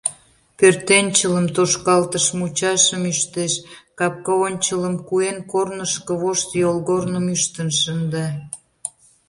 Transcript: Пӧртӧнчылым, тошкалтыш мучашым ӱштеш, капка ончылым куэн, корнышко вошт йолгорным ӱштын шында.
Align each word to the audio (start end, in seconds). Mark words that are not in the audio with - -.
Пӧртӧнчылым, 0.57 1.45
тошкалтыш 1.55 2.25
мучашым 2.37 3.03
ӱштеш, 3.11 3.53
капка 3.99 4.33
ончылым 4.47 4.95
куэн, 5.07 5.37
корнышко 5.51 6.13
вошт 6.21 6.49
йолгорным 6.61 7.25
ӱштын 7.35 7.69
шында. 7.79 8.27